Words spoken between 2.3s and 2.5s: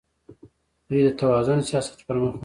وړي.